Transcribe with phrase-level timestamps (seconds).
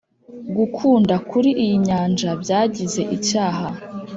[0.55, 3.65] gukunda kuri iyi nyanja byagize icyaha